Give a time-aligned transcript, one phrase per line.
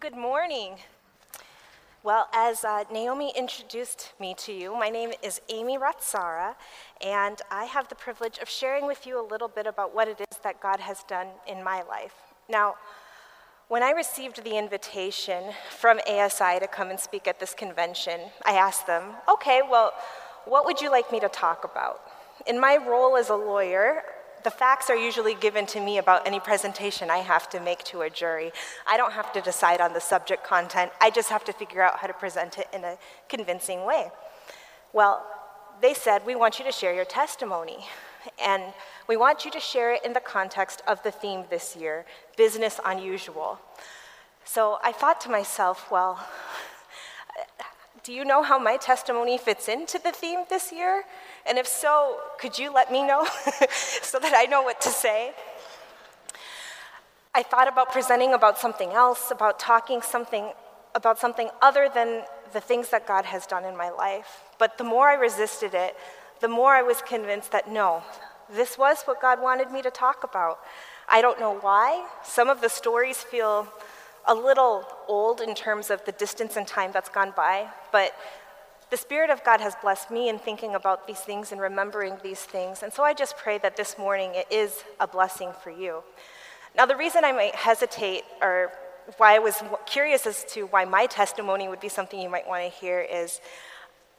[0.00, 0.76] Good morning.
[2.04, 6.54] Well, as uh, Naomi introduced me to you, my name is Amy Ratsara,
[7.04, 10.20] and I have the privilege of sharing with you a little bit about what it
[10.20, 12.14] is that God has done in my life.
[12.48, 12.76] Now,
[13.66, 18.52] when I received the invitation from ASI to come and speak at this convention, I
[18.52, 19.92] asked them, okay, well,
[20.44, 22.02] what would you like me to talk about?
[22.46, 24.04] In my role as a lawyer,
[24.44, 28.02] the facts are usually given to me about any presentation I have to make to
[28.02, 28.52] a jury.
[28.86, 31.98] I don't have to decide on the subject content, I just have to figure out
[31.98, 32.96] how to present it in a
[33.28, 34.10] convincing way.
[34.92, 35.24] Well,
[35.80, 37.86] they said, We want you to share your testimony.
[38.44, 38.62] And
[39.08, 42.04] we want you to share it in the context of the theme this year
[42.36, 43.58] business unusual.
[44.44, 46.26] So I thought to myself, well,
[48.02, 51.04] do you know how my testimony fits into the theme this year?
[51.48, 53.24] And if so, could you let me know
[53.70, 55.32] so that I know what to say?
[57.34, 60.52] I thought about presenting about something else, about talking something
[60.94, 64.42] about something other than the things that God has done in my life.
[64.58, 65.96] But the more I resisted it,
[66.40, 68.02] the more I was convinced that no,
[68.50, 70.58] this was what God wanted me to talk about.
[71.08, 72.06] I don't know why.
[72.24, 73.68] Some of the stories feel
[74.26, 78.14] a little old in terms of the distance and time that's gone by, but
[78.90, 82.40] the Spirit of God has blessed me in thinking about these things and remembering these
[82.40, 82.82] things.
[82.82, 86.02] And so I just pray that this morning it is a blessing for you.
[86.76, 88.72] Now, the reason I might hesitate or
[89.16, 92.62] why I was curious as to why my testimony would be something you might want
[92.62, 93.40] to hear is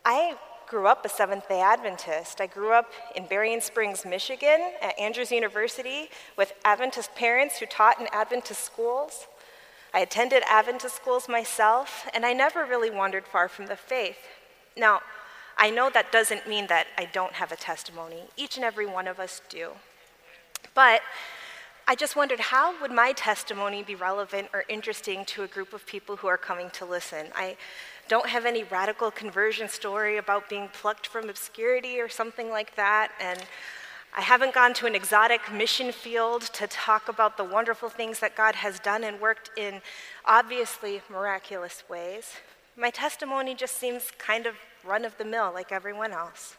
[0.06, 0.36] I
[0.68, 2.42] grew up a Seventh day Adventist.
[2.42, 8.00] I grew up in Berrien Springs, Michigan at Andrews University with Adventist parents who taught
[8.00, 9.28] in Adventist schools.
[9.94, 14.18] I attended Adventist schools myself, and I never really wandered far from the faith.
[14.80, 15.02] Now,
[15.58, 18.24] I know that doesn't mean that I don't have a testimony.
[18.38, 19.72] Each and every one of us do.
[20.74, 21.02] But
[21.86, 25.86] I just wondered how would my testimony be relevant or interesting to a group of
[25.86, 27.28] people who are coming to listen?
[27.36, 27.58] I
[28.08, 33.12] don't have any radical conversion story about being plucked from obscurity or something like that.
[33.20, 33.44] And
[34.16, 38.36] I haven't gone to an exotic mission field to talk about the wonderful things that
[38.36, 39.82] God has done and worked in
[40.26, 42.36] obviously miraculous ways.
[42.78, 46.56] My testimony just seems kind of run of the mill like everyone else.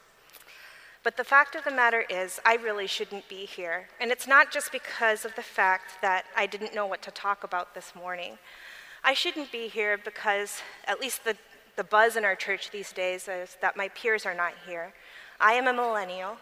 [1.03, 3.89] But the fact of the matter is, I really shouldn't be here.
[4.01, 7.43] And it's not just because of the fact that I didn't know what to talk
[7.43, 8.37] about this morning.
[9.03, 11.37] I shouldn't be here because, at least the,
[11.77, 14.93] the buzz in our church these days is that my peers are not here.
[15.41, 16.37] I am a millennial,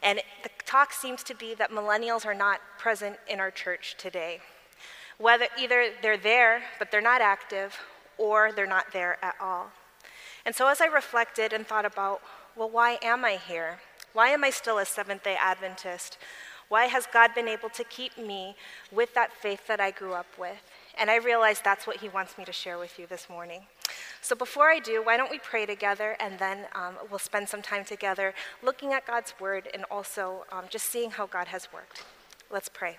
[0.00, 4.38] and the talk seems to be that millennials are not present in our church today.
[5.18, 7.76] Whether either they're there, but they're not active,
[8.16, 9.72] or they're not there at all.
[10.46, 12.20] And so as I reflected and thought about,
[12.56, 13.78] well, why am I here?
[14.12, 16.18] Why am I still a Seventh day Adventist?
[16.68, 18.56] Why has God been able to keep me
[18.90, 20.70] with that faith that I grew up with?
[20.96, 23.62] And I realized that's what He wants me to share with you this morning.
[24.22, 27.62] So before I do, why don't we pray together and then um, we'll spend some
[27.62, 32.04] time together looking at God's Word and also um, just seeing how God has worked.
[32.50, 32.96] Let's pray.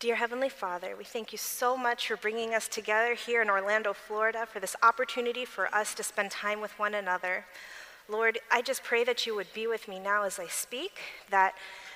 [0.00, 3.92] Dear Heavenly Father, we thank you so much for bringing us together here in Orlando,
[3.92, 7.44] Florida, for this opportunity for us to spend time with one another.
[8.08, 11.52] Lord, I just pray that you would be with me now as I speak, that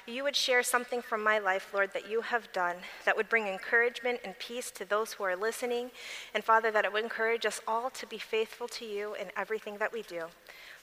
[0.07, 2.77] you would share something from my life, Lord, that you have done
[3.07, 5.91] that would bring encouragement and peace to those who are listening.
[6.35, 9.79] And Father, that it would encourage us all to be faithful to you in everything
[9.79, 10.27] that we do.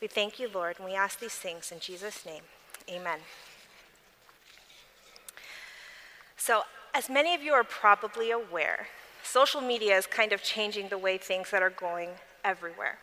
[0.01, 2.41] We thank you, Lord, and we ask these things in Jesus' name.
[2.89, 3.19] Amen.
[6.35, 8.87] So, as many of you are probably aware,
[9.23, 12.09] social media is kind of changing the way things that are going
[12.43, 12.97] everywhere.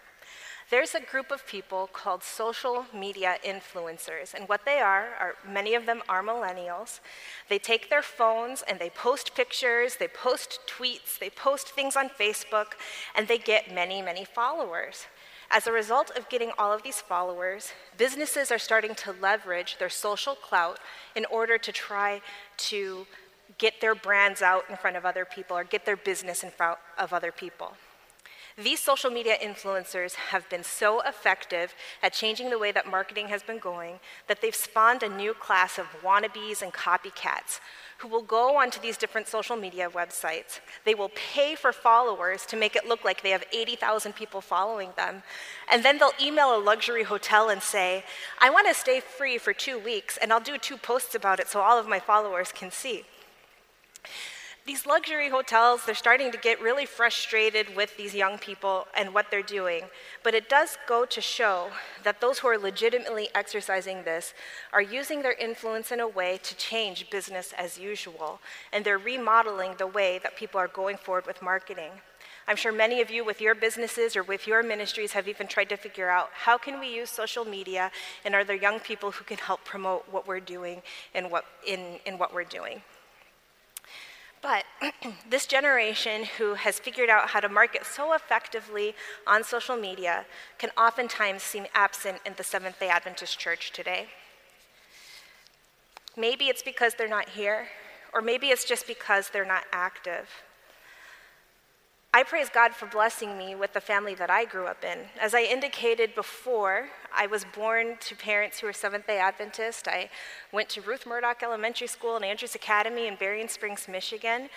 [0.71, 5.75] There's a group of people called social media influencers, and what they are are many
[5.75, 7.01] of them are millennials.
[7.49, 12.11] They take their phones and they post pictures, they post tweets, they post things on
[12.11, 12.73] Facebook,
[13.17, 15.07] and they get many, many followers.
[15.51, 19.89] As a result of getting all of these followers, businesses are starting to leverage their
[19.89, 20.79] social clout
[21.17, 22.21] in order to try
[22.59, 23.07] to
[23.59, 26.79] get their brands out in front of other people or get their business in front
[26.97, 27.75] of other people.
[28.61, 33.41] These social media influencers have been so effective at changing the way that marketing has
[33.45, 37.61] been going that they've spawned a new class of wannabes and copycats
[37.99, 40.59] who will go onto these different social media websites.
[40.85, 44.91] They will pay for followers to make it look like they have 80,000 people following
[44.97, 45.23] them.
[45.71, 48.05] And then they'll email a luxury hotel and say,
[48.41, 51.47] I want to stay free for two weeks, and I'll do two posts about it
[51.47, 53.05] so all of my followers can see.
[54.69, 59.31] These luxury hotels, they're starting to get really frustrated with these young people and what
[59.31, 59.85] they're doing.
[60.23, 61.71] But it does go to show
[62.05, 64.35] that those who are legitimately exercising this
[64.75, 68.41] are using their influence in a way to change business as usual.
[68.71, 71.93] And they're remodeling the way that people are going forward with marketing.
[72.47, 75.71] I'm sure many of you with your businesses or with your ministries have even tried
[75.71, 77.91] to figure out how can we use social media
[78.23, 80.83] and are there young people who can help promote what we're doing
[81.15, 82.83] and what, in, in what we're doing.
[84.43, 84.65] But
[85.31, 88.95] this generation who has figured out how to market so effectively
[89.27, 90.27] on social media
[90.59, 94.07] can oftentimes seem absent in the Seventh day Adventist church today.
[96.17, 97.69] Maybe it's because they're not here,
[98.13, 100.29] or maybe it's just because they're not active.
[102.15, 104.99] I praise God for blessing me with the family that I grew up in.
[105.21, 109.87] As I indicated before, I was born to parents who were Seventh day Adventist.
[109.87, 110.09] I
[110.51, 114.49] went to Ruth Murdoch Elementary School and Andrews Academy in Berrien Springs, Michigan.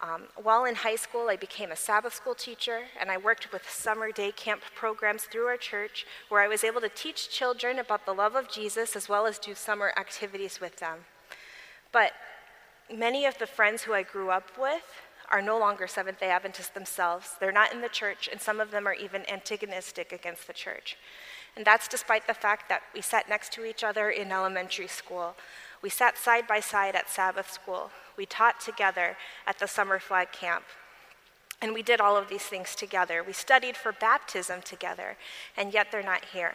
[0.00, 3.68] Um, while in high school, I became a Sabbath school teacher, and I worked with
[3.68, 8.06] summer day camp programs through our church where I was able to teach children about
[8.06, 10.98] the love of Jesus as well as do summer activities with them.
[11.92, 12.12] But
[12.92, 14.82] many of the friends who I grew up with,
[15.30, 17.36] are no longer Seventh day Adventists themselves.
[17.38, 20.96] They're not in the church, and some of them are even antagonistic against the church.
[21.56, 25.34] And that's despite the fact that we sat next to each other in elementary school.
[25.82, 27.90] We sat side by side at Sabbath school.
[28.16, 29.16] We taught together
[29.46, 30.64] at the summer flag camp.
[31.60, 33.22] And we did all of these things together.
[33.22, 35.16] We studied for baptism together,
[35.56, 36.54] and yet they're not here.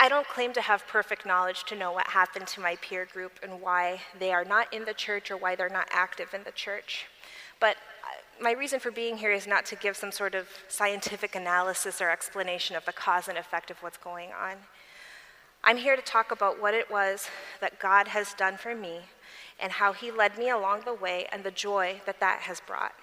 [0.00, 3.40] I don't claim to have perfect knowledge to know what happened to my peer group
[3.42, 6.52] and why they are not in the church or why they're not active in the
[6.52, 7.06] church.
[7.58, 11.34] But uh, my reason for being here is not to give some sort of scientific
[11.34, 14.56] analysis or explanation of the cause and effect of what's going on.
[15.64, 17.28] I'm here to talk about what it was
[17.60, 19.00] that God has done for me
[19.58, 22.94] and how He led me along the way and the joy that that has brought.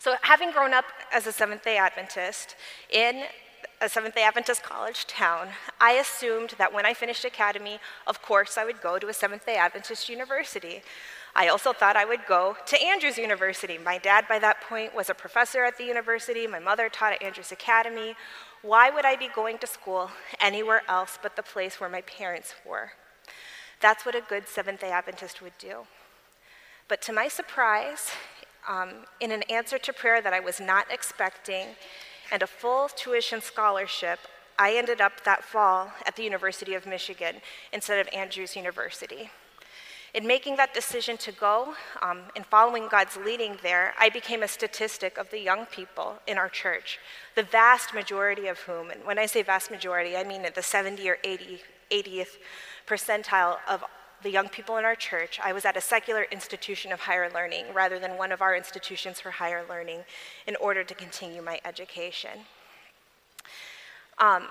[0.00, 2.56] So, having grown up as a Seventh day Adventist
[2.90, 3.22] in
[3.82, 5.48] a Seventh day Adventist college town,
[5.80, 9.44] I assumed that when I finished academy, of course, I would go to a Seventh
[9.44, 10.82] day Adventist university.
[11.34, 13.78] I also thought I would go to Andrews University.
[13.78, 16.46] My dad, by that point, was a professor at the university.
[16.46, 18.14] My mother taught at Andrews Academy.
[18.62, 22.54] Why would I be going to school anywhere else but the place where my parents
[22.64, 22.92] were?
[23.80, 25.86] That's what a good Seventh day Adventist would do.
[26.86, 28.12] But to my surprise,
[28.68, 31.66] um, in an answer to prayer that I was not expecting,
[32.32, 34.18] and a full tuition scholarship,
[34.58, 37.36] I ended up that fall at the University of Michigan
[37.72, 39.30] instead of Andrews University.
[40.14, 44.48] In making that decision to go um, and following God's leading there, I became a
[44.48, 46.98] statistic of the young people in our church,
[47.34, 50.62] the vast majority of whom, and when I say vast majority, I mean at the
[50.62, 52.38] 70 or 80, 80th
[52.86, 53.84] percentile of
[54.22, 57.66] the young people in our church, I was at a secular institution of higher learning
[57.74, 60.00] rather than one of our institutions for higher learning
[60.46, 62.46] in order to continue my education.
[64.18, 64.48] Um,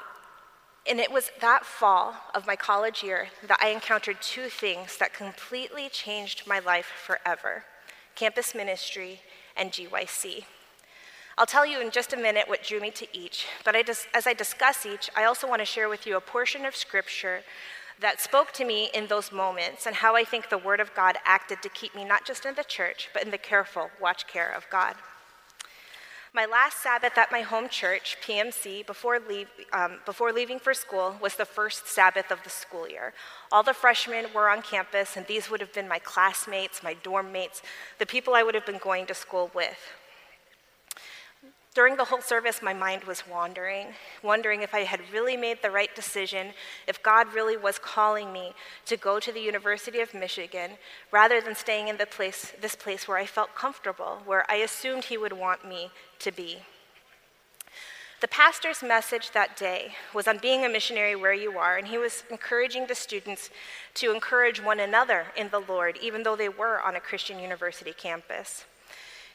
[0.90, 5.14] and it was that fall of my college year that I encountered two things that
[5.14, 7.64] completely changed my life forever
[8.16, 9.22] campus ministry
[9.56, 10.44] and GYC.
[11.38, 14.06] I'll tell you in just a minute what drew me to each, but I dis-
[14.14, 17.42] as I discuss each, I also want to share with you a portion of scripture
[18.02, 21.18] that spoke to me in those moments and how I think the Word of God
[21.24, 24.52] acted to keep me not just in the church, but in the careful watch care
[24.52, 24.96] of God.
[26.34, 31.18] My last Sabbath at my home church, PMC, before, leave, um, before leaving for school,
[31.22, 33.14] was the first Sabbath of the school year.
[33.52, 37.34] All the freshmen were on campus, and these would have been my classmates, my dorm
[37.34, 37.62] mates,
[38.00, 39.78] the people I would have been going to school with.
[41.74, 43.88] During the whole service, my mind was wandering,
[44.22, 46.48] wondering if I had really made the right decision,
[46.86, 48.52] if God really was calling me
[48.88, 50.72] to go to the University of Michigan
[51.12, 55.06] rather than staying in the place, this place where I felt comfortable, where I assumed
[55.06, 56.58] He would want me to be.
[58.20, 61.98] The pastor's message that day was on being a missionary where you are, and he
[61.98, 63.50] was encouraging the students
[63.96, 67.94] to encourage one another in the Lord, even though they were on a Christian university
[67.94, 68.66] campus.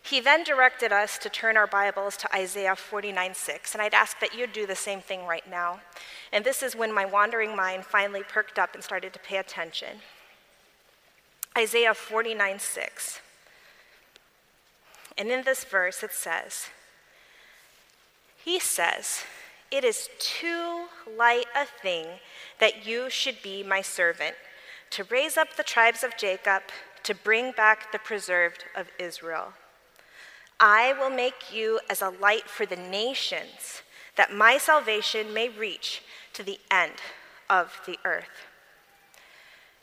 [0.09, 4.21] He then directed us to turn our Bibles to Isaiah 49 6, and I'd ask
[4.21, 5.81] that you do the same thing right now.
[6.33, 9.99] And this is when my wandering mind finally perked up and started to pay attention.
[11.59, 13.21] Isaiah 49 6.
[15.19, 16.69] And in this verse it says,
[18.45, 19.25] He says,
[19.73, 20.87] It is too
[21.19, 22.07] light a thing
[22.61, 24.37] that you should be my servant,
[24.91, 26.63] to raise up the tribes of Jacob,
[27.03, 29.55] to bring back the preserved of Israel.
[30.59, 33.83] I will make you as a light for the nations,
[34.17, 36.95] that my salvation may reach to the end
[37.51, 38.47] of the earth.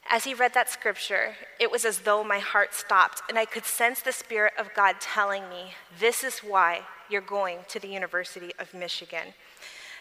[0.10, 3.66] As he read that scripture, it was as though my heart stopped, and I could
[3.66, 8.52] sense the Spirit of God telling me, This is why you're going to the University
[8.60, 9.34] of Michigan.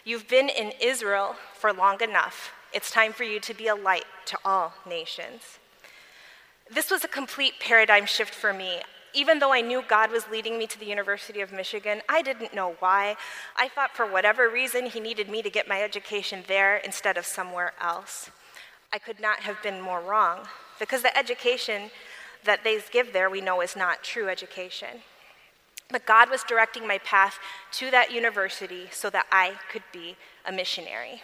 [0.04, 2.52] You've been in Israel for long enough.
[2.72, 5.58] It's time for you to be a light to all nations.
[6.70, 8.80] This was a complete paradigm shift for me.
[9.14, 12.54] Even though I knew God was leading me to the University of Michigan, I didn't
[12.54, 13.16] know why.
[13.56, 17.26] I thought for whatever reason He needed me to get my education there instead of
[17.26, 18.30] somewhere else.
[18.92, 20.40] I could not have been more wrong
[20.78, 21.90] because the education
[22.44, 25.02] that they give there we know is not true education.
[25.90, 27.38] But God was directing my path
[27.72, 30.16] to that university so that I could be
[30.46, 31.22] a missionary.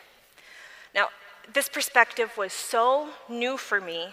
[0.94, 1.08] Now,
[1.52, 4.08] this perspective was so new for me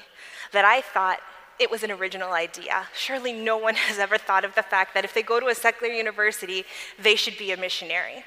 [0.53, 1.19] that I thought
[1.59, 2.87] it was an original idea.
[2.95, 5.55] Surely no one has ever thought of the fact that if they go to a
[5.55, 6.65] secular university,
[7.01, 8.25] they should be a missionary.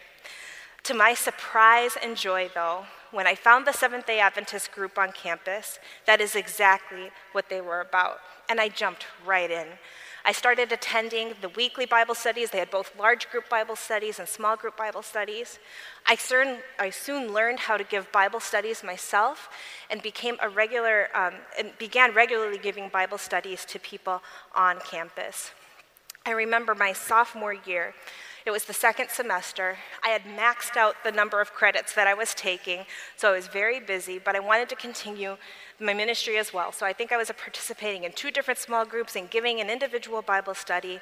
[0.84, 5.12] To my surprise and joy, though, when I found the Seventh day Adventist group on
[5.12, 8.20] campus, that is exactly what they were about.
[8.48, 9.66] And I jumped right in.
[10.28, 12.50] I started attending the weekly Bible studies.
[12.50, 15.58] They had both large group Bible studies and small group Bible studies.
[16.04, 19.48] I soon, I soon learned how to give Bible studies myself
[19.88, 24.20] and became a regular um, and began regularly giving Bible studies to people
[24.54, 25.52] on campus.
[26.26, 27.94] I remember my sophomore year.
[28.44, 29.78] It was the second semester.
[30.04, 32.84] I had maxed out the number of credits that I was taking,
[33.16, 35.38] so I was very busy, but I wanted to continue
[35.80, 36.72] my ministry as well.
[36.72, 40.22] So I think I was participating in two different small groups and giving an individual
[40.22, 41.00] Bible study,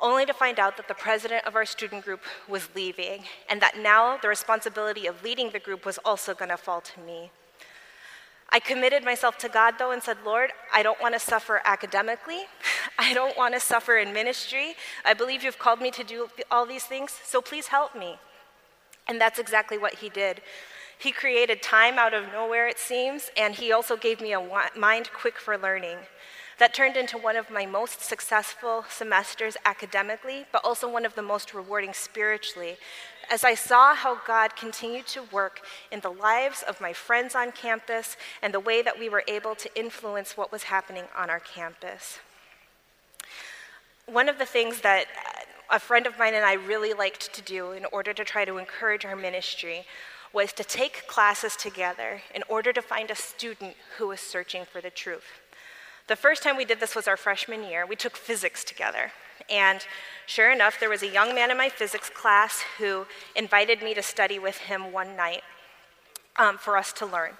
[0.00, 3.78] only to find out that the president of our student group was leaving, and that
[3.78, 7.30] now the responsibility of leading the group was also going to fall to me.
[8.52, 12.46] I committed myself to God, though, and said, Lord, I don't want to suffer academically.
[12.98, 14.74] I don't want to suffer in ministry.
[15.04, 18.18] I believe you've called me to do all these things, so please help me.
[19.06, 20.40] And that's exactly what he did.
[21.00, 25.08] He created time out of nowhere, it seems, and he also gave me a mind
[25.14, 25.96] quick for learning.
[26.58, 31.22] That turned into one of my most successful semesters academically, but also one of the
[31.22, 32.76] most rewarding spiritually,
[33.30, 37.50] as I saw how God continued to work in the lives of my friends on
[37.52, 41.40] campus and the way that we were able to influence what was happening on our
[41.40, 42.18] campus.
[44.04, 47.40] One of the things that uh, a friend of mine and I really liked to
[47.40, 49.86] do in order to try to encourage our ministry
[50.32, 54.80] was to take classes together in order to find a student who was searching for
[54.80, 55.24] the truth.
[56.06, 57.86] The first time we did this was our freshman year.
[57.86, 59.12] We took physics together.
[59.48, 59.84] And
[60.26, 64.02] sure enough, there was a young man in my physics class who invited me to
[64.02, 65.42] study with him one night
[66.36, 67.32] um, for us to learn.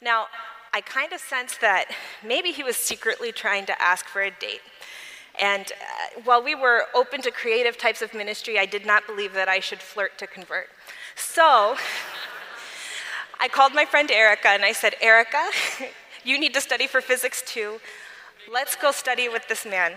[0.00, 0.26] Now,
[0.72, 1.86] I kind of sensed that
[2.24, 4.60] maybe he was secretly trying to ask for a date.
[5.40, 9.34] And uh, while we were open to creative types of ministry, I did not believe
[9.34, 10.68] that I should flirt to convert.
[11.14, 11.76] So
[13.40, 15.50] I called my friend Erica and I said, Erica,
[16.24, 17.80] you need to study for physics too.
[18.50, 19.94] Let's go study with this man.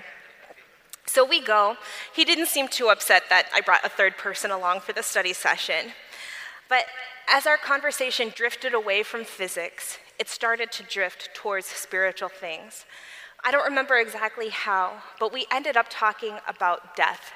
[1.05, 1.77] So we go.
[2.13, 5.33] He didn't seem too upset that I brought a third person along for the study
[5.33, 5.93] session.
[6.69, 6.85] But
[7.27, 12.85] as our conversation drifted away from physics, it started to drift towards spiritual things.
[13.43, 17.31] I don't remember exactly how, but we ended up talking about death.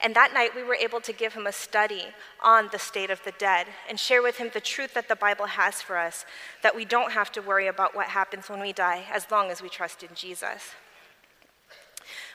[0.00, 2.04] And that night, we were able to give him a study
[2.42, 5.46] on the state of the dead and share with him the truth that the Bible
[5.46, 6.24] has for us
[6.62, 9.60] that we don't have to worry about what happens when we die as long as
[9.60, 10.74] we trust in Jesus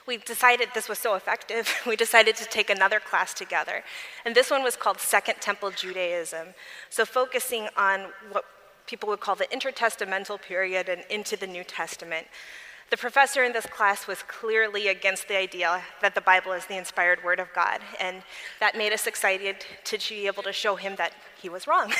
[0.06, 3.84] we decided this was so effective, we decided to take another class together.
[4.26, 6.48] And this one was called Second Temple Judaism.
[6.90, 8.46] So, focusing on what
[8.86, 12.28] people would call the intertestamental period and into the New Testament.
[12.94, 16.78] The professor in this class was clearly against the idea that the Bible is the
[16.78, 18.22] inspired word of God, and
[18.60, 21.92] that made us excited to be able to show him that he was wrong.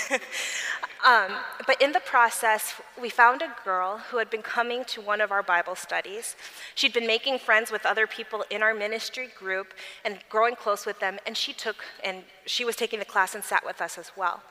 [1.04, 1.32] um,
[1.66, 5.32] but in the process, we found a girl who had been coming to one of
[5.32, 6.36] our Bible studies.
[6.76, 9.74] She'd been making friends with other people in our ministry group
[10.06, 13.44] and growing close with them, and she took and she was taking the class and
[13.44, 14.44] sat with us as well.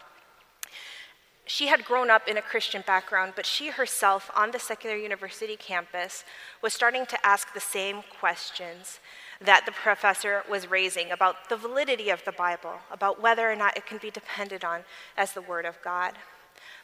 [1.45, 5.57] She had grown up in a Christian background, but she herself, on the secular university
[5.57, 6.25] campus,
[6.63, 9.01] was starting to ask the same questions
[9.41, 13.77] that the professor was raising about the validity of the Bible, about whether or not
[13.77, 14.85] it can be depended on
[15.17, 16.15] as the Word of God.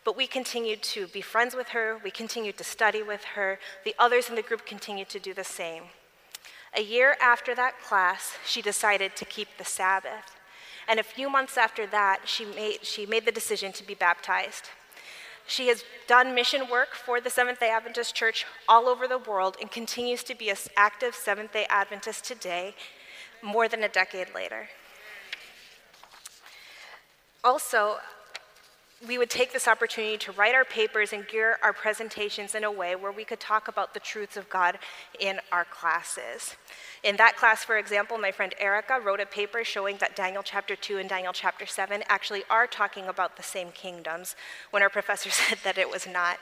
[0.05, 3.95] But we continued to be friends with her, we continued to study with her, the
[3.99, 5.85] others in the group continued to do the same.
[6.77, 10.38] A year after that class, she decided to keep the Sabbath.
[10.89, 14.71] And a few months after that, she made, she made the decision to be baptized.
[15.47, 19.57] She has done mission work for the Seventh day Adventist Church all over the world
[19.61, 22.75] and continues to be an active Seventh day Adventist today,
[23.43, 24.69] more than a decade later.
[27.45, 27.99] Also,
[29.07, 32.71] we would take this opportunity to write our papers and gear our presentations in a
[32.71, 34.79] way where we could talk about the truths of God
[35.21, 36.57] in our classes.
[37.05, 40.75] In that class, for example, my friend Erica wrote a paper showing that Daniel chapter
[40.75, 44.35] 2 and Daniel chapter 7 actually are talking about the same kingdoms
[44.71, 46.39] when our professor said that it was not.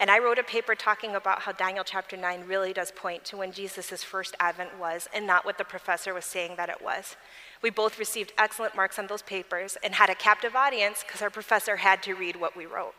[0.00, 3.36] And I wrote a paper talking about how Daniel chapter 9 really does point to
[3.36, 7.14] when Jesus' first advent was and not what the professor was saying that it was.
[7.62, 11.30] We both received excellent marks on those papers and had a captive audience because our
[11.30, 12.94] professor had to read what we wrote.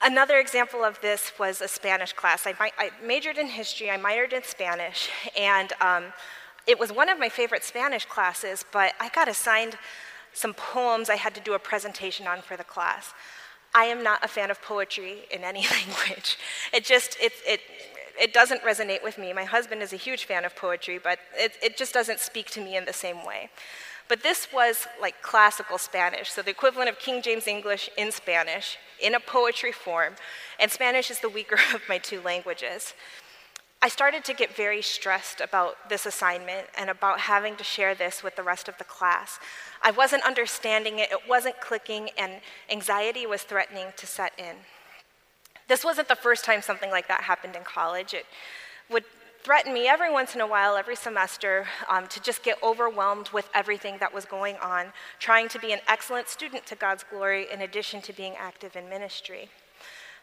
[0.00, 2.46] Another example of this was a Spanish class.
[2.46, 6.04] I, I majored in history, I minored in Spanish, and um,
[6.68, 9.76] it was one of my favorite Spanish classes, but I got assigned
[10.32, 13.12] some poems I had to do a presentation on for the class.
[13.74, 16.38] I am not a fan of poetry in any language.
[16.72, 17.60] It just, it, it,
[18.20, 19.32] it doesn't resonate with me.
[19.32, 22.60] My husband is a huge fan of poetry, but it, it just doesn't speak to
[22.60, 23.50] me in the same way.
[24.08, 28.78] But this was like classical Spanish, so the equivalent of King James English in Spanish,
[29.00, 30.14] in a poetry form,
[30.58, 32.94] and Spanish is the weaker of my two languages.
[33.80, 38.24] I started to get very stressed about this assignment and about having to share this
[38.24, 39.38] with the rest of the class.
[39.82, 44.56] I wasn't understanding it, it wasn't clicking, and anxiety was threatening to set in.
[45.68, 48.14] This wasn't the first time something like that happened in college.
[48.14, 48.26] It
[48.90, 49.04] would
[49.42, 53.48] threaten me every once in a while, every semester, um, to just get overwhelmed with
[53.54, 54.86] everything that was going on,
[55.18, 58.88] trying to be an excellent student to God's glory in addition to being active in
[58.88, 59.50] ministry.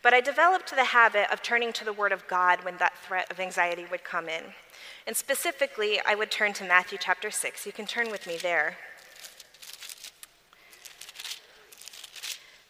[0.02, 3.32] But I developed the habit of turning to the Word of God when that threat
[3.32, 4.44] of anxiety would come in.
[5.08, 7.66] And specifically, I would turn to Matthew chapter 6.
[7.66, 8.78] You can turn with me there.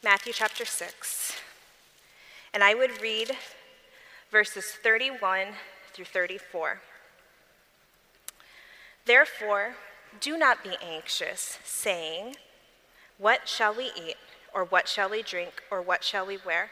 [0.03, 1.24] Matthew chapter 6.
[2.55, 3.33] And I would read
[4.31, 5.47] verses 31
[5.91, 6.79] through 34.
[9.05, 9.75] Therefore,
[10.21, 12.37] do not be anxious, saying,
[13.17, 14.15] What shall we eat,
[14.53, 16.69] or what shall we drink, or what shall we wear?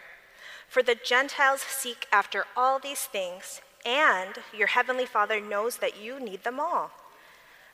[0.69, 6.17] For the Gentiles seek after all these things, and your heavenly Father knows that you
[6.17, 6.91] need them all.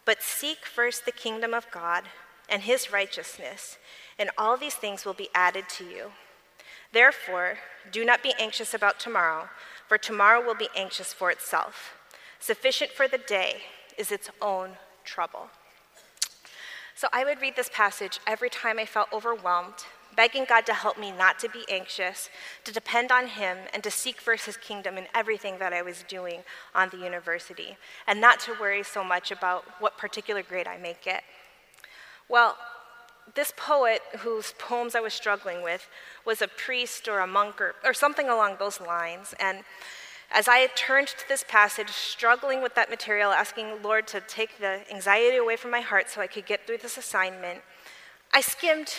[0.04, 2.06] But seek first the kingdom of God
[2.50, 3.78] and his righteousness,
[4.18, 6.12] and all these things will be added to you.
[6.92, 7.58] Therefore,
[7.92, 9.50] do not be anxious about tomorrow
[9.90, 11.96] for tomorrow will be anxious for itself.
[12.40, 13.64] Sufficient for the day
[13.98, 15.50] is its own trouble.
[16.94, 21.00] So I would read this passage every time I felt overwhelmed, begging God to help
[21.00, 22.30] me not to be anxious,
[22.66, 26.04] to depend on Him, and to seek first His kingdom in everything that I was
[26.08, 26.44] doing
[26.76, 27.76] on the university,
[28.06, 31.24] and not to worry so much about what particular grade I may get.
[32.28, 32.58] Well,
[33.40, 35.90] this poet, whose poems I was struggling with,
[36.26, 39.34] was a priest or a monk or, or something along those lines.
[39.40, 39.64] And
[40.30, 44.82] as I turned to this passage, struggling with that material, asking Lord to take the
[44.92, 47.62] anxiety away from my heart so I could get through this assignment,
[48.34, 48.90] I skimmed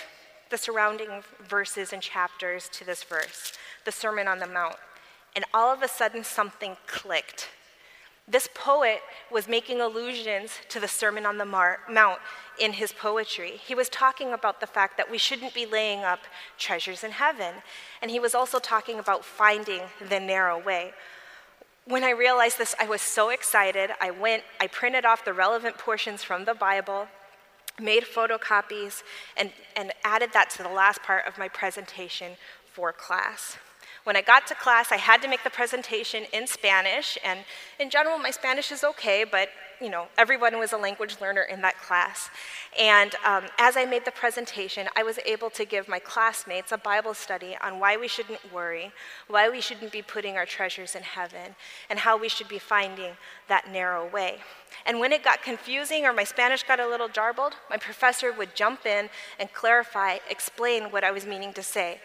[0.48, 3.52] the surrounding verses and chapters to this verse,
[3.84, 4.76] the Sermon on the Mount.
[5.36, 7.50] And all of a sudden, something clicked.
[8.30, 12.20] This poet was making allusions to the Sermon on the Mar- Mount
[12.60, 13.56] in his poetry.
[13.56, 16.20] He was talking about the fact that we shouldn't be laying up
[16.56, 17.54] treasures in heaven.
[18.00, 20.92] And he was also talking about finding the narrow way.
[21.86, 23.90] When I realized this, I was so excited.
[24.00, 27.08] I went, I printed off the relevant portions from the Bible,
[27.80, 29.02] made photocopies,
[29.36, 32.36] and, and added that to the last part of my presentation
[32.72, 33.56] for class.
[34.04, 37.40] When I got to class, I had to make the presentation in Spanish, and
[37.78, 41.62] in general, my Spanish is okay, but you know, everyone was a language learner in
[41.62, 42.28] that class.
[42.78, 46.76] And um, as I made the presentation, I was able to give my classmates a
[46.76, 48.92] Bible study on why we shouldn't worry,
[49.28, 51.54] why we shouldn't be putting our treasures in heaven,
[51.88, 53.12] and how we should be finding
[53.48, 54.40] that narrow way.
[54.84, 58.54] And when it got confusing or my Spanish got a little jarbled, my professor would
[58.54, 59.08] jump in
[59.38, 62.00] and clarify, explain what I was meaning to say.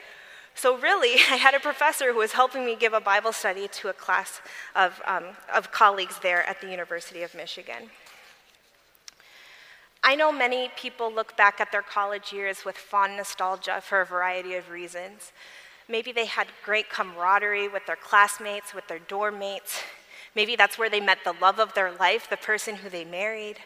[0.58, 3.90] So, really, I had a professor who was helping me give a Bible study to
[3.90, 4.42] a class
[4.76, 7.90] of, um, of colleagues there at the University of Michigan.
[10.02, 14.06] I know many people look back at their college years with fond nostalgia for a
[14.06, 15.34] variety of reasons.
[15.90, 19.82] Maybe they had great camaraderie with their classmates, with their dorm mates.
[20.36, 23.58] Maybe that's where they met the love of their life, the person who they married.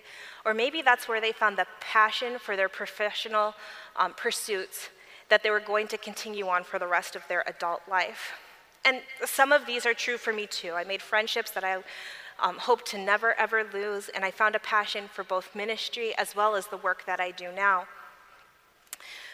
[0.45, 3.53] Or maybe that's where they found the passion for their professional
[3.95, 4.89] um, pursuits
[5.29, 8.33] that they were going to continue on for the rest of their adult life.
[8.85, 10.73] And some of these are true for me too.
[10.73, 11.83] I made friendships that I
[12.39, 16.35] um, hope to never ever lose, and I found a passion for both ministry as
[16.35, 17.85] well as the work that I do now.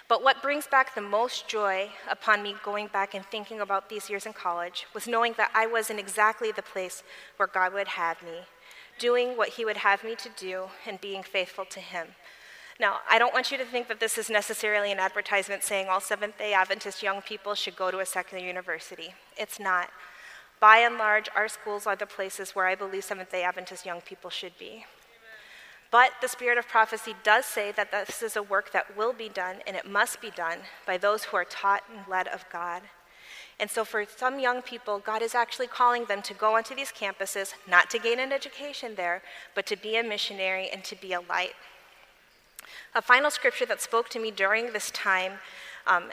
[0.08, 4.10] But what brings back the most joy upon me going back and thinking about these
[4.10, 7.02] years in college was knowing that I was in exactly the place
[7.38, 8.42] where God would have me,
[9.00, 12.08] doing what He would have me to do and being faithful to Him.
[12.80, 16.02] Now, I don't want you to think that this is necessarily an advertisement saying all
[16.02, 19.14] Seventh day Adventist young people should go to a secular university.
[19.38, 19.90] It's not.
[20.60, 24.02] By and large, our schools are the places where I believe Seventh day Adventist young
[24.02, 24.86] people should be.
[25.90, 29.30] But the spirit of prophecy does say that this is a work that will be
[29.30, 32.82] done and it must be done by those who are taught and led of God.
[33.58, 36.92] And so, for some young people, God is actually calling them to go onto these
[36.92, 39.22] campuses, not to gain an education there,
[39.54, 41.54] but to be a missionary and to be a light.
[42.94, 45.34] A final scripture that spoke to me during this time
[45.86, 46.12] um,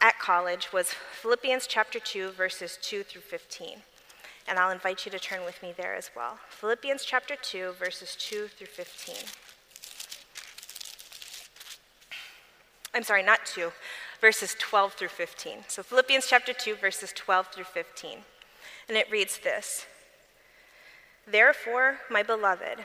[0.00, 3.78] at college was Philippians chapter 2, verses 2 through 15.
[4.48, 6.38] And I'll invite you to turn with me there as well.
[6.48, 9.14] Philippians chapter 2, verses 2 through 15.
[12.94, 13.72] I'm sorry, not 2,
[14.20, 15.58] verses 12 through 15.
[15.68, 18.18] So Philippians chapter 2, verses 12 through 15.
[18.88, 19.86] And it reads this
[21.26, 22.84] Therefore, my beloved,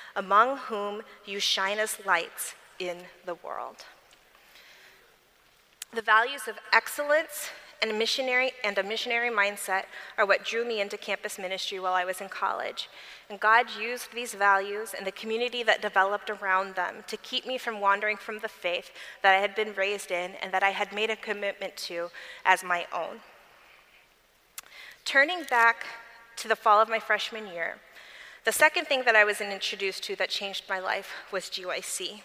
[0.15, 3.85] among whom you shine as lights in the world.
[5.93, 7.49] The values of excellence
[7.81, 9.85] and a missionary and a missionary mindset
[10.17, 12.89] are what drew me into campus ministry while I was in college.
[13.29, 17.57] And God used these values and the community that developed around them to keep me
[17.57, 18.91] from wandering from the faith
[19.23, 22.09] that I had been raised in and that I had made a commitment to
[22.45, 23.21] as my own.
[25.03, 25.85] Turning back
[26.37, 27.77] to the fall of my freshman year,
[28.43, 32.21] the second thing that I was introduced to that changed my life was GYC.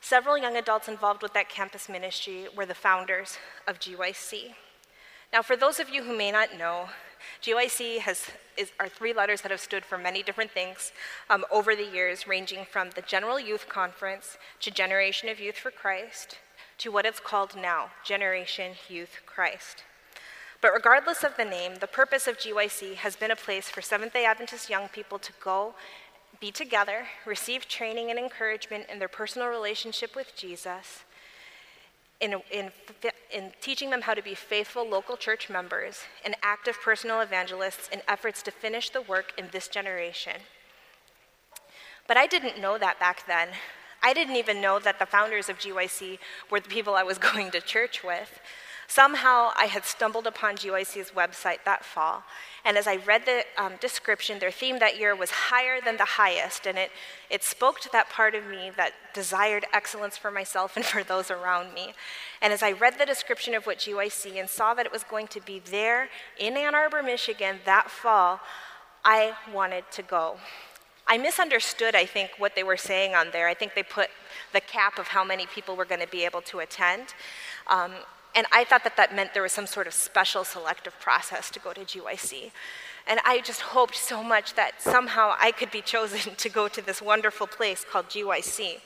[0.00, 4.54] Several young adults involved with that campus ministry were the founders of GYC.
[5.32, 6.88] Now, for those of you who may not know,
[7.42, 10.92] GYC has, is, are three letters that have stood for many different things
[11.30, 15.70] um, over the years, ranging from the General Youth Conference to Generation of Youth for
[15.70, 16.38] Christ
[16.78, 19.84] to what it's called now, Generation Youth Christ.
[20.62, 24.12] But regardless of the name, the purpose of GYC has been a place for Seventh
[24.12, 25.74] day Adventist young people to go
[26.40, 31.04] be together, receive training and encouragement in their personal relationship with Jesus,
[32.20, 32.70] in, in,
[33.32, 38.00] in, teaching them how to be faithful local church members and active personal evangelists in
[38.08, 40.34] efforts to finish the work in this generation.
[42.06, 43.48] But I didn't know that back then.
[44.02, 46.18] I didn't even know that the founders of GYC
[46.50, 48.40] were the people I was going to church with.
[48.92, 52.24] Somehow I had stumbled upon GYC's website that fall,
[52.62, 56.04] and as I read the um, description, their theme that year was higher than the
[56.04, 56.90] highest, and it,
[57.30, 61.30] it spoke to that part of me that desired excellence for myself and for those
[61.30, 61.94] around me.
[62.42, 65.28] And as I read the description of what GYC and saw that it was going
[65.28, 68.40] to be there in Ann Arbor, Michigan that fall,
[69.06, 70.36] I wanted to go.
[71.06, 73.48] I misunderstood, I think, what they were saying on there.
[73.48, 74.08] I think they put
[74.52, 77.14] the cap of how many people were going to be able to attend.
[77.68, 77.92] Um,
[78.34, 81.60] and I thought that that meant there was some sort of special selective process to
[81.60, 82.50] go to GYC.
[83.06, 86.80] And I just hoped so much that somehow I could be chosen to go to
[86.80, 88.80] this wonderful place called GYC.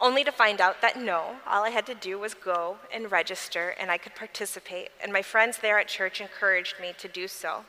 [0.00, 3.74] Only to find out that no, all I had to do was go and register
[3.78, 4.88] and I could participate.
[5.02, 7.64] And my friends there at church encouraged me to do so.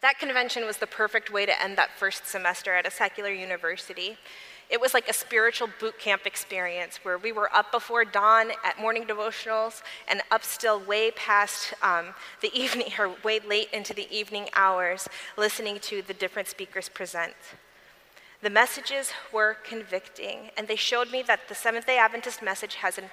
[0.00, 4.16] That convention was the perfect way to end that first semester at a secular university.
[4.70, 8.78] It was like a spiritual boot camp experience where we were up before dawn at
[8.78, 12.08] morning devotionals and up still way past um,
[12.42, 17.34] the evening, or way late into the evening hours, listening to the different speakers present.
[18.40, 22.98] The messages were convicting, and they showed me that the Seventh day Adventist message has
[22.98, 23.06] an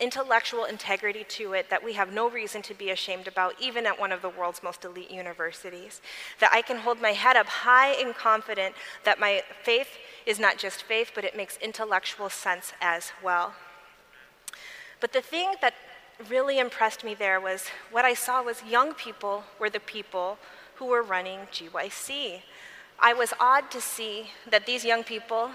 [0.00, 3.98] intellectual integrity to it that we have no reason to be ashamed about, even at
[3.98, 6.00] one of the world's most elite universities.
[6.40, 9.88] That I can hold my head up high and confident that my faith
[10.26, 13.54] is not just faith, but it makes intellectual sense as well.
[15.00, 15.74] But the thing that
[16.28, 20.38] really impressed me there was what I saw was young people were the people
[20.76, 22.42] who were running GYC.
[22.98, 25.50] I was awed to see that these young people,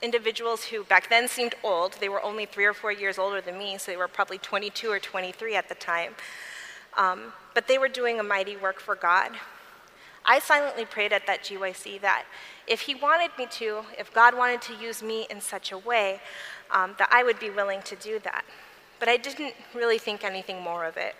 [0.00, 3.58] individuals who back then seemed old, they were only three or four years older than
[3.58, 6.14] me, so they were probably 22 or 23 at the time,
[6.96, 9.32] um, but they were doing a mighty work for God.
[10.24, 12.24] I silently prayed at that GYC that
[12.68, 16.20] if He wanted me to, if God wanted to use me in such a way,
[16.70, 18.44] um, that I would be willing to do that.
[18.98, 21.14] But I didn't really think anything more of it.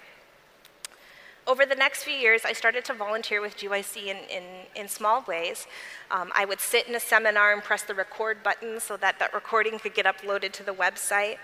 [1.46, 4.42] Over the next few years, I started to volunteer with GYC in, in,
[4.76, 5.66] in small ways.
[6.10, 9.32] Um, I would sit in a seminar and press the record button so that that
[9.32, 11.38] recording could get uploaded to the website.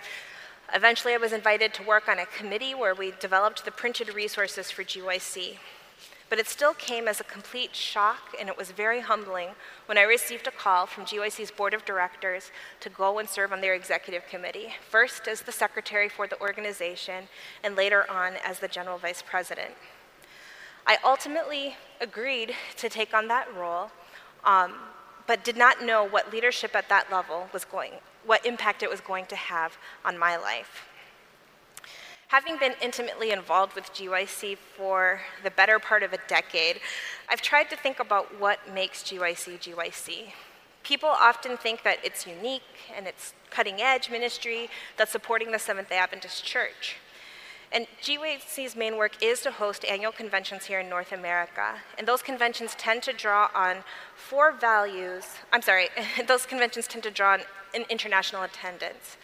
[0.74, 4.70] Eventually, I was invited to work on a committee where we developed the printed resources
[4.70, 5.56] for GYC.
[6.30, 9.50] But it still came as a complete shock, and it was very humbling
[9.87, 13.60] when I received a call from GYC's board of directors to go and serve on
[13.60, 17.28] their executive committee, first as the secretary for the organization,
[17.62, 19.74] and later on as the general vice president.
[20.87, 23.90] I ultimately agreed to take on that role,
[24.44, 24.74] um,
[25.26, 27.92] but did not know what leadership at that level was going,
[28.24, 30.88] what impact it was going to have on my life.
[32.35, 36.81] Having been intimately involved with GYC for the better part of a decade,
[37.29, 40.33] I've tried to think about what makes GYC GYC.
[40.83, 45.90] People often think that it's unique and it's cutting edge ministry that's supporting the Seventh
[45.90, 46.97] day Adventist Church.
[47.70, 51.77] And GYC's main work is to host annual conventions here in North America.
[51.97, 53.85] And those conventions tend to draw on
[54.16, 55.37] four values.
[55.53, 55.87] I'm sorry,
[56.27, 57.42] those conventions tend to draw on
[57.88, 59.18] international attendance.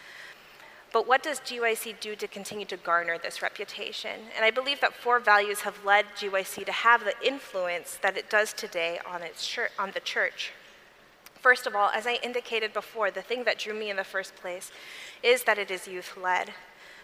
[0.93, 4.21] But what does GYC do to continue to garner this reputation?
[4.35, 8.29] And I believe that four values have led GYC to have the influence that it
[8.29, 10.53] does today on, its on the church.
[11.41, 14.35] First of all, as I indicated before, the thing that drew me in the first
[14.35, 14.73] place
[15.23, 16.53] is that it is youth led.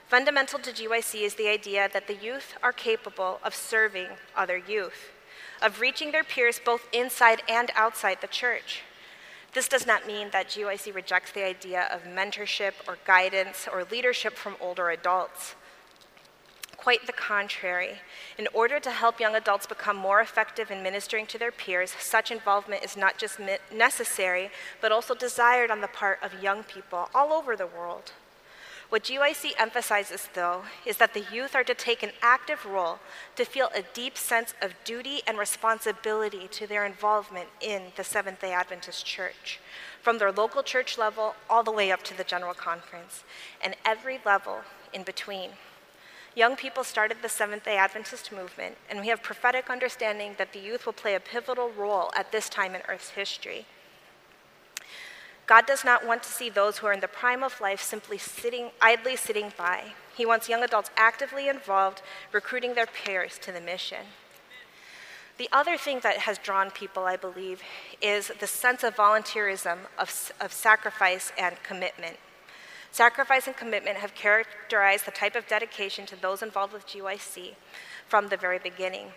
[0.09, 5.11] Fundamental to GYC is the idea that the youth are capable of serving other youth,
[5.63, 8.83] of reaching their peers both inside and outside the church.
[9.57, 14.35] This does not mean that GYC rejects the idea of mentorship or guidance or leadership
[14.35, 15.55] from older adults.
[16.77, 18.03] Quite the contrary.
[18.37, 22.31] In order to help young adults become more effective in ministering to their peers, such
[22.31, 23.39] involvement is not just
[23.73, 24.51] necessary,
[24.83, 28.13] but also desired on the part of young people all over the world.
[28.89, 33.01] What GYC emphasizes, though, is that the youth are to take an active role
[33.35, 38.41] to feel a deep sense of duty and responsibility to their involvement in the Seventh
[38.41, 39.59] day Adventist Church,
[40.01, 43.25] from their local church level all the way up to the General Conference,
[43.61, 44.61] and every level
[44.93, 45.51] in between.
[46.37, 50.61] Young people started the Seventh day Adventist movement, and we have prophetic understanding that the
[50.61, 53.67] youth will play a pivotal role at this time in Earth's history.
[55.47, 58.19] God does not want to see those who are in the prime of life simply
[58.19, 59.93] sitting, idly sitting by.
[60.17, 64.07] He wants young adults actively involved, recruiting their peers to the mission.
[65.39, 67.61] The other thing that has drawn people, I believe,
[68.01, 72.17] is the sense of volunteerism, of, of sacrifice and commitment.
[72.91, 77.55] Sacrifice and commitment have characterized the type of dedication to those involved with GYC
[78.09, 79.09] from the very beginning.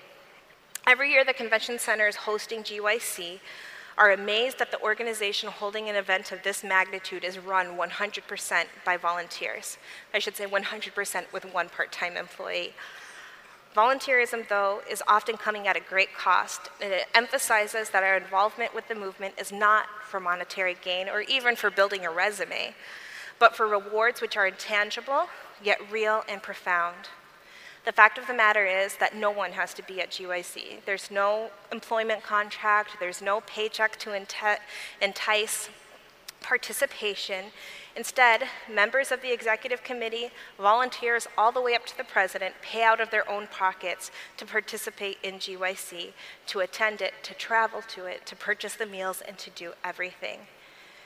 [0.85, 3.39] Every year, the convention center is hosting GYC,
[3.99, 8.95] are amazed that the organization holding an event of this magnitude is run 100% by
[8.95, 9.77] volunteers.
[10.13, 12.73] I should say 100% with one part time employee.
[13.75, 18.73] Volunteerism, though, is often coming at a great cost, and it emphasizes that our involvement
[18.73, 22.73] with the movement is not for monetary gain or even for building a resume,
[23.38, 25.27] but for rewards which are intangible,
[25.63, 27.09] yet real and profound.
[27.85, 30.85] The fact of the matter is that no one has to be at GYC.
[30.85, 34.13] There's no employment contract, there's no paycheck to
[35.01, 35.69] entice
[36.41, 37.45] participation.
[37.95, 42.83] Instead, members of the executive committee, volunteers all the way up to the president, pay
[42.83, 46.13] out of their own pockets to participate in GYC,
[46.47, 50.39] to attend it, to travel to it, to purchase the meals, and to do everything.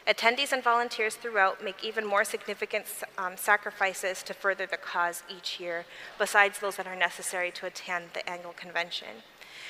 [0.08, 2.86] Attendees and volunteers throughout make even more significant
[3.18, 5.86] um, sacrifices to further the cause each year,
[6.18, 9.24] besides those that are necessary to attend the annual convention.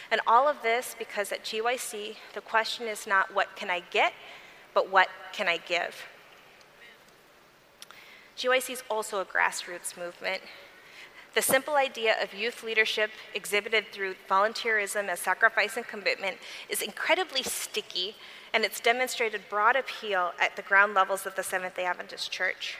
[0.09, 4.13] And all of this because at GYC, the question is not what can I get,
[4.73, 6.07] but what can I give?
[8.35, 10.41] GYC is also a grassroots movement.
[11.35, 16.37] The simple idea of youth leadership exhibited through volunteerism as sacrifice and commitment
[16.69, 18.15] is incredibly sticky
[18.53, 22.77] and it's demonstrated broad appeal at the ground levels of the Seventh day Adventist Church.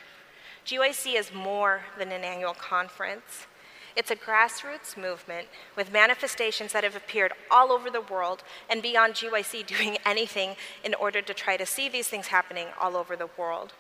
[0.66, 3.48] GYC is more than an annual conference.
[3.96, 9.14] It's a grassroots movement with manifestations that have appeared all over the world and beyond
[9.16, 13.30] GYC doing anything in order to try to see these things happening all over the
[13.38, 13.74] world.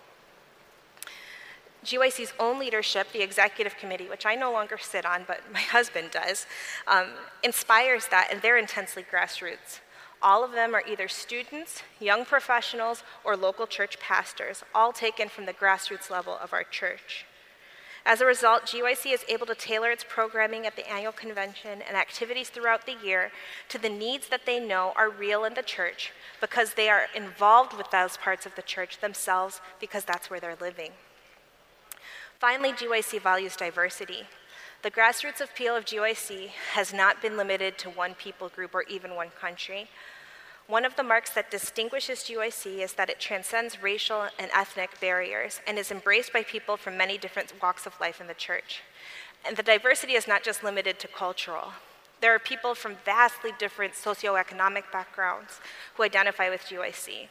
[1.84, 6.12] GYC's own leadership, the executive committee, which I no longer sit on, but my husband
[6.12, 6.45] does,
[6.88, 7.08] um,
[7.43, 9.79] inspires that, and they're intensely grassroots.
[10.23, 15.45] All of them are either students, young professionals, or local church pastors, all taken from
[15.45, 17.25] the grassroots level of our church.
[18.05, 21.95] As a result, GYC is able to tailor its programming at the annual convention and
[21.97, 23.31] activities throughout the year
[23.69, 27.73] to the needs that they know are real in the church because they are involved
[27.77, 30.91] with those parts of the church themselves because that's where they're living.
[32.39, 34.23] Finally, GYC values diversity.
[34.83, 39.15] The grassroots appeal of GYC has not been limited to one people group or even
[39.15, 39.88] one country.
[40.67, 45.60] One of the marks that distinguishes GYC is that it transcends racial and ethnic barriers
[45.67, 48.82] and is embraced by people from many different walks of life in the church.
[49.45, 51.73] And the diversity is not just limited to cultural.
[52.21, 55.60] There are people from vastly different socioeconomic backgrounds
[55.95, 57.28] who identify with GYC.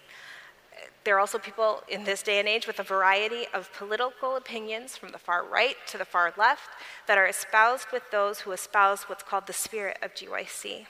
[1.04, 4.98] There are also people in this day and age with a variety of political opinions
[4.98, 6.68] from the far right to the far left
[7.06, 10.86] that are espoused with those who espouse what's called the spirit of GYC.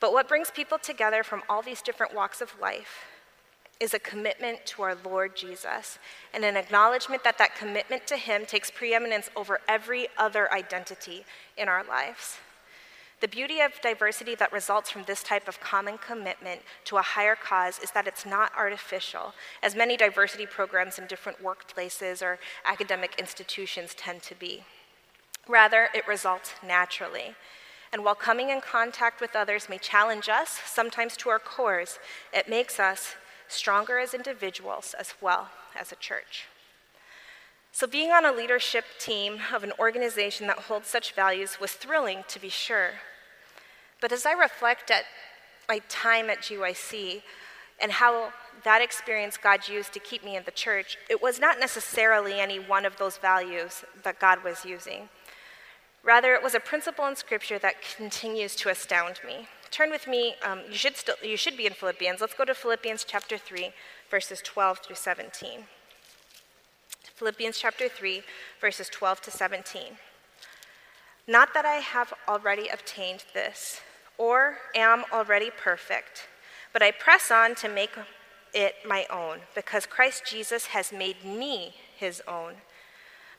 [0.00, 3.04] But what brings people together from all these different walks of life
[3.78, 5.98] is a commitment to our Lord Jesus
[6.34, 11.24] and an acknowledgement that that commitment to Him takes preeminence over every other identity
[11.56, 12.38] in our lives.
[13.20, 17.36] The beauty of diversity that results from this type of common commitment to a higher
[17.36, 23.14] cause is that it's not artificial, as many diversity programs in different workplaces or academic
[23.18, 24.64] institutions tend to be.
[25.46, 27.34] Rather, it results naturally.
[27.92, 31.98] And while coming in contact with others may challenge us, sometimes to our cores,
[32.32, 33.14] it makes us
[33.48, 35.48] stronger as individuals as well
[35.78, 36.46] as a church.
[37.72, 42.24] So, being on a leadership team of an organization that holds such values was thrilling,
[42.28, 42.90] to be sure.
[44.00, 45.04] But as I reflect at
[45.68, 47.22] my time at GYC
[47.80, 48.32] and how
[48.64, 52.58] that experience God used to keep me in the church, it was not necessarily any
[52.58, 55.08] one of those values that God was using.
[56.02, 59.46] Rather, it was a principle in Scripture that continues to astound me.
[59.70, 62.20] Turn with me, um, you, should still, you should be in Philippians.
[62.20, 63.70] Let's go to Philippians chapter 3,
[64.10, 65.64] verses 12 through 17.
[67.14, 68.22] Philippians chapter 3,
[68.60, 69.82] verses 12 to 17.
[71.28, 73.80] Not that I have already obtained this,
[74.16, 76.28] or am already perfect,
[76.72, 77.90] but I press on to make
[78.52, 82.54] it my own, because Christ Jesus has made me his own.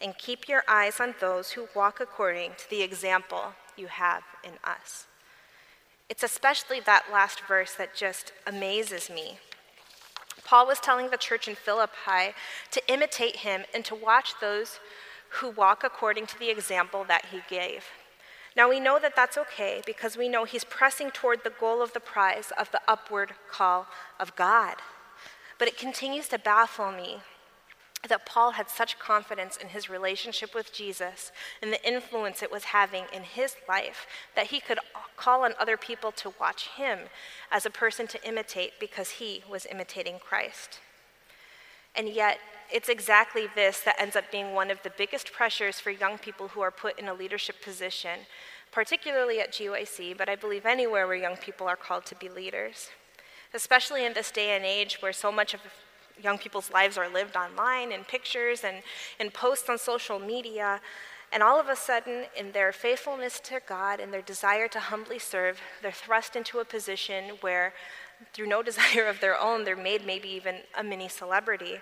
[0.00, 4.52] and keep your eyes on those who walk according to the example you have in
[4.64, 5.06] us.
[6.08, 9.38] It's especially that last verse that just amazes me.
[10.44, 12.34] Paul was telling the church in Philippi
[12.70, 14.78] to imitate him and to watch those
[15.40, 17.84] who walk according to the example that he gave.
[18.56, 21.92] Now we know that that's okay because we know he's pressing toward the goal of
[21.92, 23.88] the prize of the upward call
[24.20, 24.76] of God.
[25.58, 27.18] But it continues to baffle me
[28.08, 32.64] that Paul had such confidence in his relationship with Jesus and the influence it was
[32.64, 34.78] having in his life that he could
[35.16, 37.00] call on other people to watch him
[37.50, 40.80] as a person to imitate because he was imitating Christ.
[41.96, 42.38] And yet,
[42.70, 46.48] it's exactly this that ends up being one of the biggest pressures for young people
[46.48, 48.20] who are put in a leadership position,
[48.72, 52.90] particularly at GYC, but I believe anywhere where young people are called to be leaders.
[53.54, 55.60] Especially in this day and age where so much of
[56.22, 58.82] young people's lives are lived online in pictures and
[59.20, 60.80] in posts on social media.
[61.32, 65.18] And all of a sudden, in their faithfulness to God and their desire to humbly
[65.18, 67.74] serve, they're thrust into a position where,
[68.32, 71.80] through no desire of their own, they're made maybe even a mini celebrity.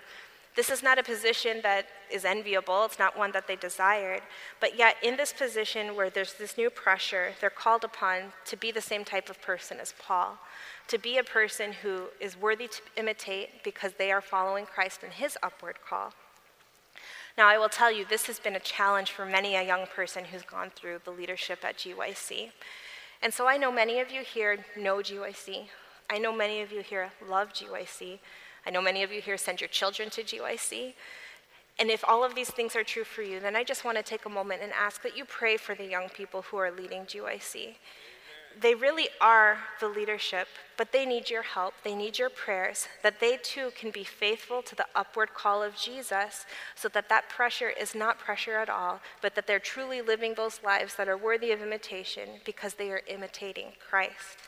[0.55, 4.21] This is not a position that is enviable, it's not one that they desired.
[4.61, 8.71] But yet, in this position where there's this new pressure, they're called upon to be
[8.71, 10.37] the same type of person as Paul,
[10.87, 15.11] to be a person who is worthy to imitate because they are following Christ in
[15.11, 16.13] his upward call.
[17.37, 20.23] Now, I will tell you, this has been a challenge for many a young person
[20.23, 22.51] who's gone through the leadership at GYC.
[23.21, 25.67] And so I know many of you here know GYC.
[26.09, 28.19] I know many of you here love GYC.
[28.65, 30.93] I know many of you here send your children to GYC.
[31.77, 34.03] And if all of these things are true for you, then I just want to
[34.03, 37.01] take a moment and ask that you pray for the young people who are leading
[37.01, 37.75] GYC.
[38.61, 40.47] They really are the leadership,
[40.77, 41.73] but they need your help.
[41.83, 45.75] They need your prayers, that they too can be faithful to the upward call of
[45.75, 50.35] Jesus, so that that pressure is not pressure at all, but that they're truly living
[50.35, 54.44] those lives that are worthy of imitation because they are imitating Christ.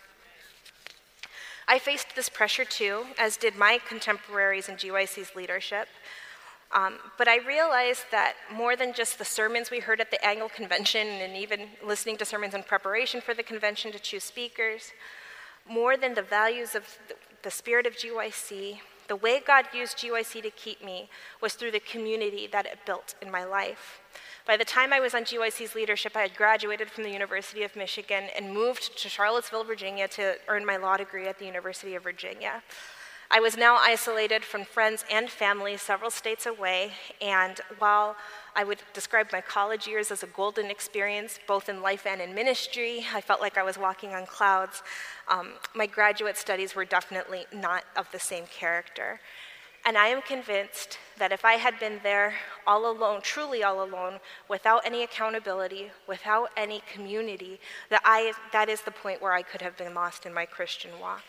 [1.67, 5.89] I faced this pressure too, as did my contemporaries in GYC's leadership.
[6.71, 10.49] Um, but I realized that more than just the sermons we heard at the annual
[10.49, 14.91] convention and even listening to sermons in preparation for the convention to choose speakers,
[15.69, 20.41] more than the values of the, the spirit of GYC, the way God used GYC
[20.43, 21.09] to keep me
[21.41, 24.01] was through the community that it built in my life.
[24.45, 27.75] By the time I was on GYC's leadership, I had graduated from the University of
[27.75, 32.03] Michigan and moved to Charlottesville, Virginia to earn my law degree at the University of
[32.03, 32.63] Virginia.
[33.29, 38.15] I was now isolated from friends and family several states away, and while
[38.55, 42.33] I would describe my college years as a golden experience, both in life and in
[42.33, 44.81] ministry, I felt like I was walking on clouds.
[45.27, 49.19] Um, my graduate studies were definitely not of the same character.
[49.85, 52.33] And I am convinced that if I had been there
[52.65, 54.19] all alone, truly all alone,
[54.49, 57.59] without any accountability, without any community,
[57.89, 60.91] that, I, that is the point where I could have been lost in my Christian
[60.99, 61.23] walk.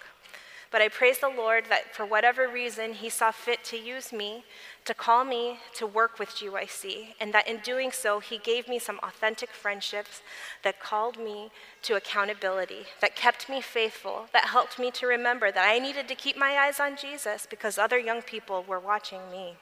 [0.71, 4.45] But I praise the Lord that for whatever reason, He saw fit to use me,
[4.85, 8.79] to call me to work with GYC, and that in doing so, He gave me
[8.79, 10.23] some authentic friendships
[10.63, 11.51] that called me
[11.83, 16.15] to accountability, that kept me faithful, that helped me to remember that I needed to
[16.15, 19.57] keep my eyes on Jesus because other young people were watching me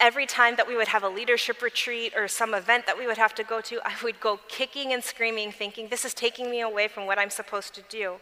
[0.00, 3.18] every time that we would have a leadership retreat or some event that we would
[3.18, 6.60] have to go to, I would go kicking and screaming, thinking, this is taking me
[6.60, 8.14] away from what I'm supposed to do,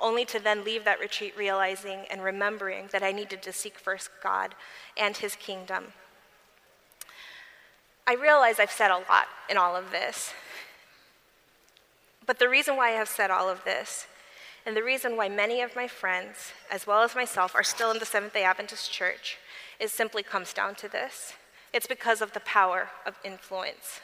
[0.00, 4.10] only to then leave that retreat realizing and remembering that I needed to seek first
[4.22, 4.54] God
[4.96, 5.92] and His kingdom.
[8.06, 10.34] I realize I've said a lot in all of this.
[12.26, 14.06] But the reason why I have said all of this,
[14.66, 17.98] and the reason why many of my friends, as well as myself, are still in
[17.98, 19.38] the Seventh day Adventist Church,
[19.80, 21.32] it simply comes down to this
[21.72, 24.00] it's because of the power of influence.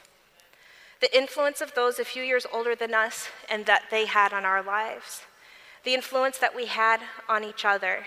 [1.01, 4.45] The influence of those a few years older than us and that they had on
[4.45, 5.22] our lives.
[5.85, 8.07] The influence that we had on each other.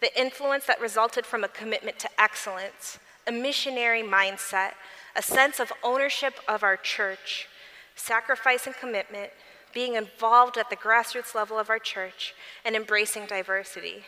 [0.00, 4.72] The influence that resulted from a commitment to excellence, a missionary mindset,
[5.14, 7.48] a sense of ownership of our church,
[7.94, 9.30] sacrifice and commitment,
[9.74, 12.34] being involved at the grassroots level of our church,
[12.64, 14.06] and embracing diversity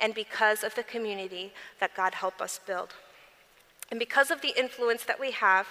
[0.00, 2.94] and because of the community that God helped us build.
[3.90, 5.66] And because of the influence that we have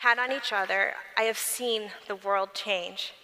[0.00, 3.14] had on each other, I have seen the world change.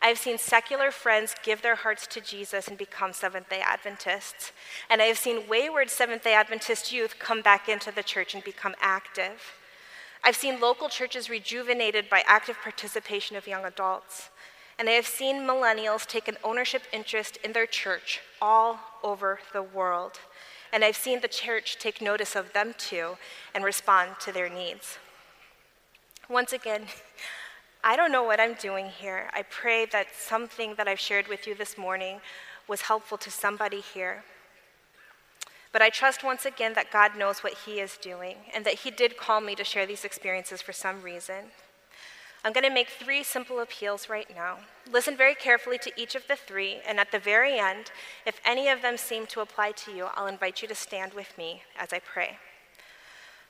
[0.00, 4.52] I've seen secular friends give their hearts to Jesus and become Seventh day Adventists.
[4.88, 8.44] And I have seen wayward Seventh day Adventist youth come back into the church and
[8.44, 9.54] become active.
[10.22, 14.30] I've seen local churches rejuvenated by active participation of young adults.
[14.78, 19.62] And I have seen millennials take an ownership interest in their church all over the
[19.62, 20.20] world.
[20.72, 23.16] And I've seen the church take notice of them too
[23.54, 24.98] and respond to their needs.
[26.28, 26.84] Once again,
[27.84, 29.30] I don't know what I'm doing here.
[29.32, 32.20] I pray that something that I've shared with you this morning
[32.68, 34.24] was helpful to somebody here.
[35.72, 38.90] But I trust once again that God knows what He is doing and that He
[38.90, 41.46] did call me to share these experiences for some reason.
[42.44, 44.58] I'm going to make three simple appeals right now.
[44.90, 47.90] Listen very carefully to each of the three, and at the very end,
[48.24, 51.36] if any of them seem to apply to you, I'll invite you to stand with
[51.36, 52.38] me as I pray.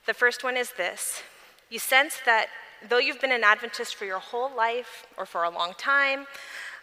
[0.05, 1.21] The first one is this
[1.69, 2.47] You sense that
[2.87, 6.25] though you've been an Adventist for your whole life or for a long time,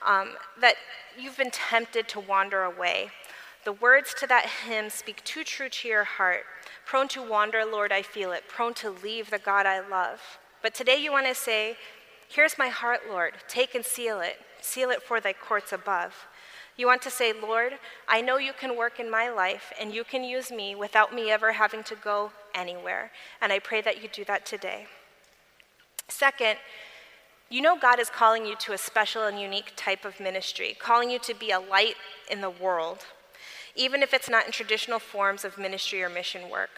[0.04, 0.30] um,
[0.60, 0.76] that
[1.18, 3.10] you've been tempted to wander away.
[3.64, 6.44] The words to that hymn speak too true to your heart.
[6.84, 8.44] Prone to wander, Lord, I feel it.
[8.46, 10.20] Prone to leave the God I love.
[10.62, 11.76] But today you want to say,
[12.28, 13.34] Here's my heart, Lord.
[13.48, 14.36] Take and seal it.
[14.60, 16.26] Seal it for thy courts above.
[16.76, 17.74] You want to say, Lord,
[18.06, 21.30] I know you can work in my life and you can use me without me
[21.30, 23.12] ever having to go anywhere.
[23.40, 24.86] And I pray that you do that today.
[26.08, 26.58] Second,
[27.48, 31.10] you know God is calling you to a special and unique type of ministry, calling
[31.10, 31.94] you to be a light
[32.30, 33.06] in the world,
[33.74, 36.70] even if it's not in traditional forms of ministry or mission work.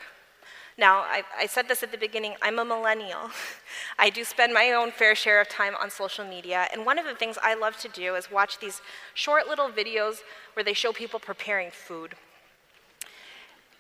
[0.79, 3.31] Now, I, I, said this at the beginning I'm a millennial.
[3.99, 7.05] I do spend my own fair share of time on social media, and one of
[7.05, 8.81] the things I love to do is watch these
[9.13, 10.19] short little videos
[10.53, 12.15] where they show people preparing food.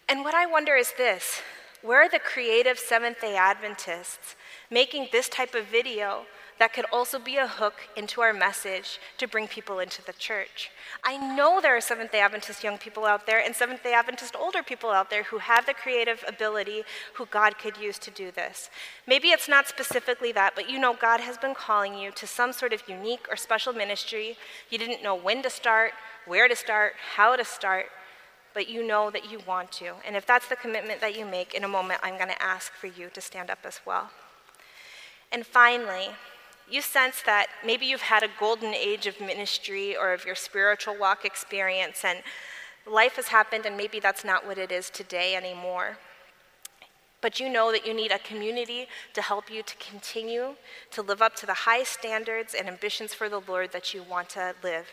[0.08, 1.40] And what I wonder is this
[1.82, 4.34] where are the creative Seventh day Adventists
[4.68, 6.26] making this type of video
[6.58, 10.70] that could also be a hook into our message to bring people into the church.
[11.04, 14.34] I know there are Seventh day Adventist young people out there and Seventh day Adventist
[14.36, 16.82] older people out there who have the creative ability
[17.14, 18.70] who God could use to do this.
[19.06, 22.52] Maybe it's not specifically that, but you know God has been calling you to some
[22.52, 24.36] sort of unique or special ministry.
[24.70, 25.92] You didn't know when to start,
[26.26, 27.86] where to start, how to start
[28.54, 29.92] but you know that you want to.
[30.04, 32.72] And if that's the commitment that you make, in a moment, I'm going to ask
[32.72, 34.10] for you to stand up as well.
[35.30, 36.08] And finally,
[36.70, 40.96] you sense that maybe you've had a golden age of ministry or of your spiritual
[40.98, 42.22] walk experience, and
[42.86, 45.98] life has happened, and maybe that's not what it is today anymore.
[47.20, 50.54] But you know that you need a community to help you to continue
[50.92, 54.28] to live up to the high standards and ambitions for the Lord that you want
[54.30, 54.86] to live.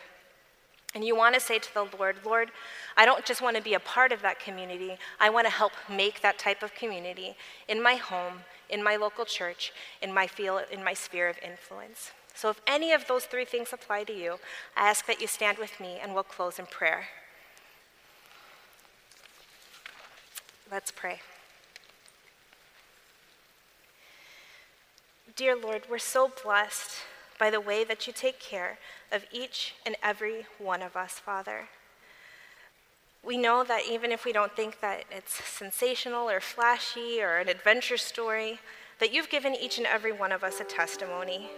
[0.95, 2.51] And you want to say to the Lord, Lord,
[2.95, 4.97] I don't just want to be a part of that community.
[5.19, 7.35] I want to help make that type of community
[7.67, 8.39] in my home,
[8.69, 12.11] in my local church, in my field, in my sphere of influence.
[12.33, 14.39] So if any of those three things apply to you,
[14.77, 17.07] I ask that you stand with me and we'll close in prayer.
[20.71, 21.19] Let's pray.
[25.35, 26.91] Dear Lord, we're so blessed
[27.37, 28.77] by the way that you take care
[29.11, 31.67] of each and every one of us, Father.
[33.23, 37.49] We know that even if we don't think that it's sensational or flashy or an
[37.49, 38.59] adventure story,
[38.99, 41.49] that you've given each and every one of us a testimony.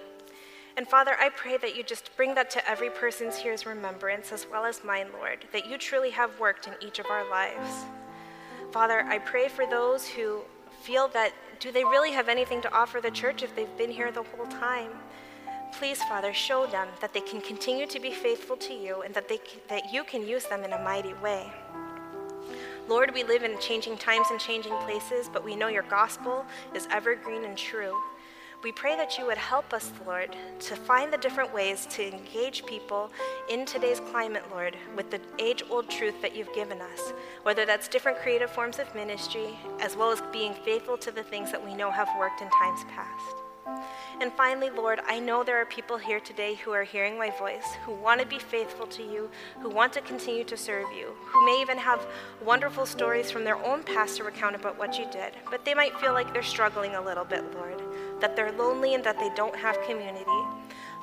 [0.78, 4.46] And Father, I pray that you just bring that to every person's here's remembrance as
[4.50, 7.86] well as mine, Lord, that you truly have worked in each of our lives.
[8.72, 10.42] Father, I pray for those who
[10.84, 14.12] feel that do they really have anything to offer the church if they've been here
[14.12, 14.92] the whole time?
[15.72, 19.30] Please, Father, show them that they can continue to be faithful to you and that,
[19.30, 19.40] they,
[19.70, 21.52] that you can use them in a mighty way.
[22.88, 26.88] Lord, we live in changing times and changing places, but we know your gospel is
[26.90, 27.94] evergreen and true.
[28.64, 32.66] We pray that you would help us, Lord, to find the different ways to engage
[32.66, 33.12] people
[33.50, 37.14] in today's climate, Lord, with the age old truth that you've given us,
[37.44, 41.52] whether that's different creative forms of ministry, as well as being faithful to the things
[41.52, 43.47] that we know have worked in times past.
[44.20, 47.66] And finally, Lord, I know there are people here today who are hearing my voice,
[47.86, 51.46] who want to be faithful to you, who want to continue to serve you, who
[51.46, 52.08] may even have
[52.44, 56.00] wonderful stories from their own past to recount about what you did, but they might
[56.00, 57.82] feel like they're struggling a little bit, Lord,
[58.20, 60.26] that they're lonely and that they don't have community.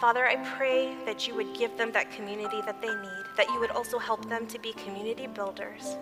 [0.00, 3.60] Father, I pray that you would give them that community that they need, that you
[3.60, 5.96] would also help them to be community builders.